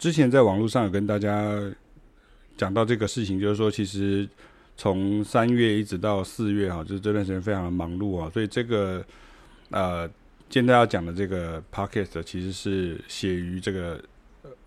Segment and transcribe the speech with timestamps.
[0.00, 1.60] 之前在网络上有跟大家
[2.56, 4.26] 讲到这个事情，就是说，其实
[4.74, 9.04] 从三月一直到四月哈，就是这段时间非常的忙碌啊，所以这个
[9.68, 10.08] 呃，
[10.48, 14.02] 今天要讲的这个 podcast 其实是写于这个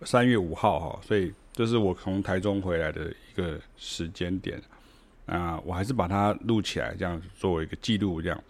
[0.03, 4.61] 三月五号哈，所以这是我从台中回来的一个时间点
[5.25, 8.43] 啊，我还是把它录起来，这样作为一个记录这样。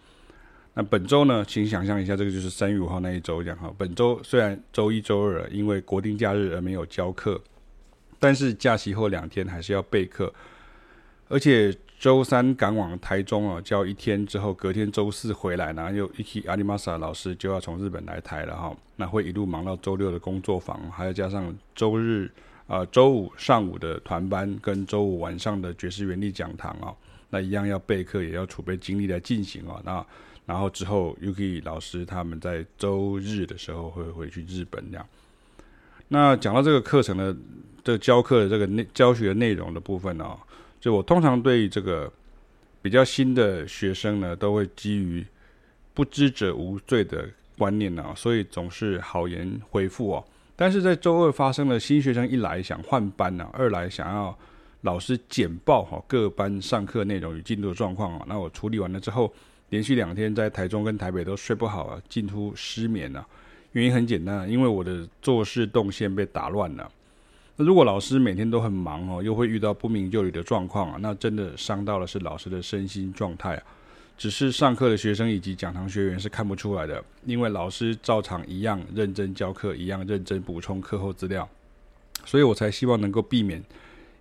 [0.76, 3.72] 那本周呢，请想象一下，这个就是三月五号那一周这样哈。
[3.78, 7.40] 本周虽然周一、周二因为国定假日而没有教课，
[8.20, 10.34] 但是假期后两天还是要备课，
[11.28, 18.76] 而且周三赶往台中啊，教一天之后，隔天周四回来，然后又一起阿里玛萨老师就要从日本来台了哈。
[18.96, 22.32] 那会一路忙到周六的工作坊，还要加上周日
[22.66, 26.96] 啊、周五上午的团班跟周五晚上的爵士原力讲堂啊，
[27.34, 29.82] 那一样要备课，也要储备精力来进行啊。
[29.84, 30.06] 那
[30.46, 35.06] 然后之后，Yuki 老师他们在周日的时候会回去日本这样。
[36.10, 37.36] 那讲到这个课程的
[37.84, 40.38] 这个教课的这个内教学内容的部分呢，
[40.80, 42.12] 就我通常对这个
[42.84, 45.26] 比较新的学生呢，都会基于
[45.96, 50.24] 不知者无罪的观念呢，所以总是好言回复哦。
[50.56, 54.38] 但是在周二发生了新学生一来想换班呢，二来想要
[54.84, 59.34] 老师简报哈各班上课内容与进度的状况啊，那我处理完了之后。
[59.70, 63.26] 连续两天在台中跟台北都睡不好啊，近乎失眠了。
[63.72, 66.88] 原因很简单，因为我的做事动线被打乱了。
[67.56, 73.64] 那如果老师每天都很忙哦，又会遇到不明就里的状况啊，那真的伤到了是老师的身心状态啊。
[74.16, 81.50] 只是上课的学生以及讲堂学员是看不出来的，因为老师照常一样认真教课，一样认真补充课后资料，
[82.26, 83.64] 所以我才希望能够避免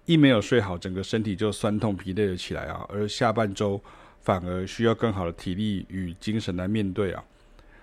[0.07, 3.81] 一没有睡好，整个身体就酸痛疲累了起来啊，而下半周。
[4.25, 7.25] 反而需要更好的体力与精神来面对啊。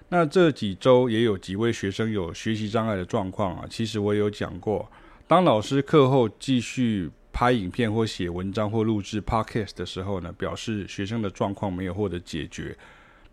[0.08, 3.66] 那这几周也有几位学生有学习障碍的状况啊。
[3.70, 4.90] 其实我有讲过，
[5.28, 12.74] 当老师课后继续拍影片或写文章或录制 podcast 的时候呢，表示学生的状况没有获得解决。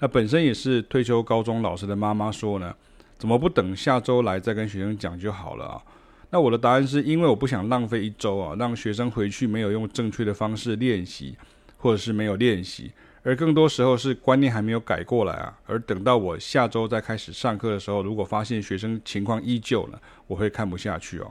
[0.00, 2.74] 那本身也是退休高中老师的妈妈说呢，
[3.16, 5.82] 怎么不等下周来再跟学生讲就好了啊？
[6.30, 11.36] 那我的答案是因为我不想浪费一周啊，让学生回去没有用正确的方式练习。
[11.78, 12.90] 或者是没有练习，
[13.22, 15.56] 而更多时候是观念还没有改过来啊。
[15.66, 21.30] 而等到我下周再开始上课的时候，如果发现学生情况依旧呢，我会看不下去哦。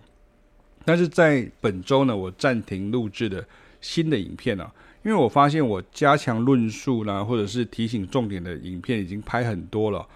[0.86, 3.46] 但是在本周呢，我暂停录制的
[3.82, 4.72] 新的影片呢，
[5.04, 10.08] 因为我发现我加强论述啦，或者是提醒重点的影片已经拍很多了，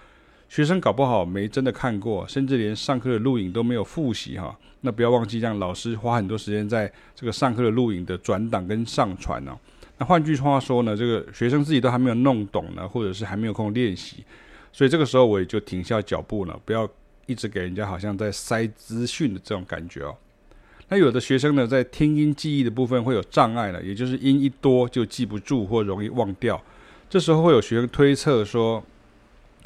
[0.50, 4.58] 学生搞不好没真的看过，甚至连上课的录影都没有复习哈。
[4.82, 9.52] 那不要忘记让老师花很多时间在这个上课的录影的转档跟上传哦。
[9.98, 14.24] 那换句话说呢，这个学生自己都还没有弄懂呢，或者是还没有空练习，
[14.74, 16.90] 所以这个时候我也就停下脚步了，不要
[17.26, 20.16] 一直给人家好像在塞资讯的这种感觉哦。
[20.88, 26.60] 那有的学生呢，在听音记忆的部分会有障碍了，也就是音一多就记不住或容易忘掉。
[27.08, 28.84] 这时候会有学生推测说，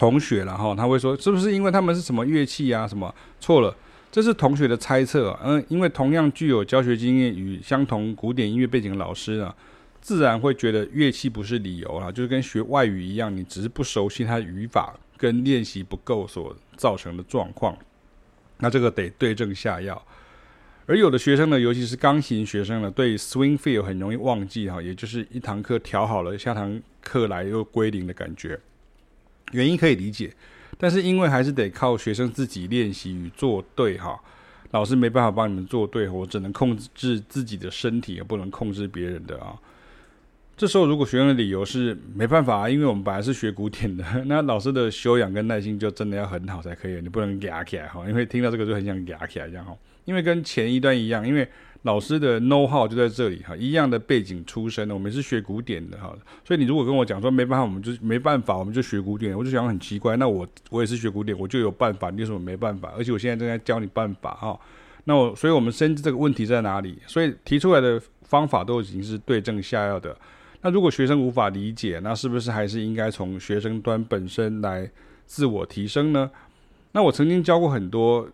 [0.04, 2.86] 同学了哈，他会说是不是因为他们是什么乐器啊？
[2.86, 3.74] 什么错了？
[4.12, 5.40] 这是同学的猜测。
[5.42, 9.56] 嗯，因为同样具有教学经验与相同古典音乐背景的老师啊。
[10.02, 17.74] 自然会觉得乐器不是理由啊，就是跟学外语一样，你只是不熟悉它语法跟练习不够所造成的状况。
[18.58, 20.06] 那这个得对症下药。
[20.86, 28.60] 而有的学生呢，尤其是钢琴学生呢，对 swing feel 很容易忘记哈，也就是一堂课调好了，下堂课来又归零的感觉。
[29.54, 30.32] 原因可以理解，
[30.78, 34.20] 但是因为还是得靠学生自己练习与做对哈，
[34.72, 39.58] 老师没办法帮你们做对，我只能控制自己的身体，也不能控制别人的啊。
[40.56, 49.76] 这时候，如果学生的理由是没办法，因为我们本来是学古典的， 那老师的修养跟耐心就真的要很好才可以，你不能哑起来哈，因为听到这个就很想哑起来这样哈。
[50.06, 51.48] 因为跟前一段一样，因为
[51.82, 56.16] 老师的 know how 就在这里哈，一样的背景出身的，我们是学古典的哈，
[56.46, 62.94] 所以你如果跟我讲说没办法，我们就没办法，我们就学古典，我就想很奇怪，那我我也是学古典，我就有办法，你为什么没办法？
[62.96, 64.60] 而且我现在正在教你办法哈，
[65.06, 70.16] 那我所以我们深知这个问题在哪里，所以提出来的方法都已经是对症下药的。
[70.64, 74.90] 那如果学生无法理解，那是不是还是应该从学生端本身来
[75.26, 76.32] 自我提升呢？
[76.94, 78.30] 那我曾经教过很多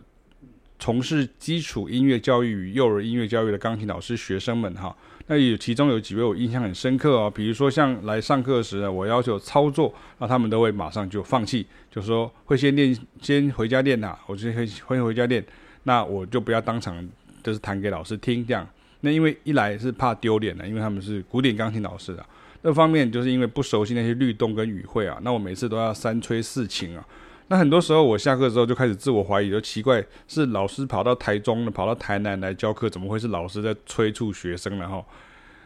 [0.77, 4.95] 从事基础音乐教育与幼儿音乐教育的钢琴老师学生们哈，
[5.27, 15.43] 那有其中有几位我印象很深刻哦，比如说像来上课时呢，我要求操作，那他们都会马上就放弃，就说会先练，先回家练呐，我就会先回家练，
[15.83, 17.09] 那我就不要当场
[17.41, 18.67] 就是弹给老师听这样。
[19.01, 22.25] 那因为一来是怕丢脸的，因为他们是古典钢琴老师啊；
[22.63, 25.17] 那方面就是因为不熟悉那些律动跟语汇啊。
[25.21, 27.05] 那我每次都要三催四请啊。
[27.47, 34.87] 那很多时候我下课之后就开始自我怀疑，就奇怪是老师跑到台中了，跑到台南来教课，怎么会是老师在催促学生呢？
[34.87, 35.03] 哈，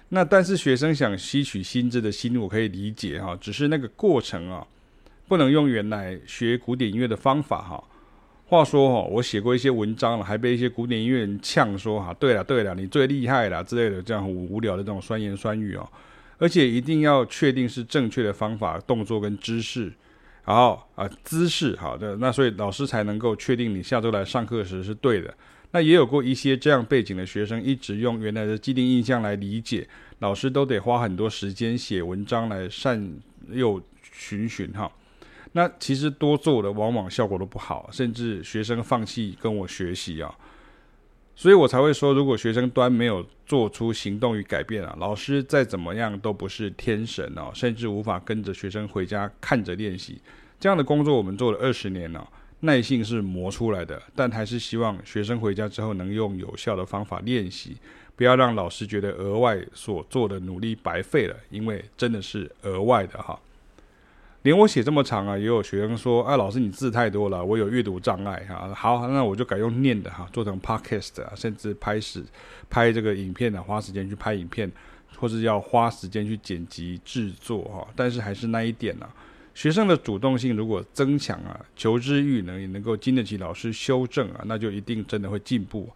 [0.09, 4.65] 那但是学生想吸取新知的心，我可以理解哈，只是那个过程啊，
[5.27, 7.83] 不能用原来学古典音乐的方法哈。
[8.45, 15.89] 话说哈，我写过一些文章了，还被一些古典音乐人呛说哈，对了对了，你最厉害了之类的这样很无聊的这种酸言酸语哦，
[16.37, 19.91] 而且一定要确定是正确的方法、动作跟姿势。
[20.45, 25.33] 然后啊，姿势好的，那所以老师才能够确定你下周来上课时是对的。
[25.71, 29.87] 那也有过一些这样背景的学生，一直用原来的既定印象来理解，
[30.19, 33.11] 老师都得花很多时间写文章来善
[33.49, 33.81] 诱
[34.11, 34.91] 循循哈。
[35.53, 40.35] 那其实多做的往往效果都不好，甚至学生放弃跟我学习啊。
[41.35, 50.21] 所以我才会说，如果学生端没有做出行动与改变啊，老师再怎么样都不是天神哦，甚至无法跟着学生回家看着练习。
[50.59, 52.27] 这样的工作我们做了二十年了，
[52.59, 57.77] 耐性是磨出来的，但还是希望学生回家之后能用有效的方法练习，
[58.15, 63.39] 不要让老师觉得额外所做的努力白费了，因为真的是额外的哈。
[64.43, 72.21] 连我写这么长啊，也有学生说：“啊，老师你字太多了，我有阅读障碍哈。”好，那我就改用念的哈，做成 podcast 啊，甚至拍摄
[72.69, 74.69] 拍这个影片啊，花时间去拍影片，
[75.17, 77.87] 或是要花时间去剪辑制作哈。
[77.95, 79.07] 但是还是那一点呢，
[79.53, 85.89] 学生的主动性如果增强啊，求知欲呢也能够经得起老师修正啊，那就一定真的会进步。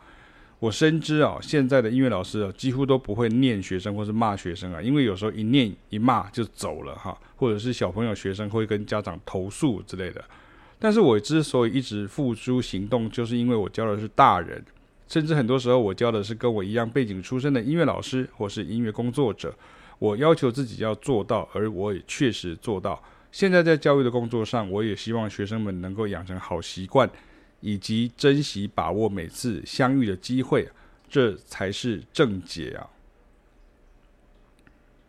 [0.60, 10.24] 我深知啊，现在的音乐老师啊，几乎都不会念学生或是骂学生啊，因为有时候一念一骂就走了哈，或者是小朋友学生会跟家长投诉之类的。
[10.80, 14.64] 但是我之所以一直付诸行动，就是因为我教的是大人，
[15.08, 19.54] 甚至很多时候我教的是跟我一样背景出身的音乐老师或是音乐工作者。
[20.00, 23.00] 我要求自己要做到，而我也确实做到。
[23.32, 27.08] 现在在教育的工作上，我也希望学生们能够养成好习惯。
[27.60, 30.70] 以及珍惜把握每次相遇的机会，
[31.10, 32.90] 这才是正解啊！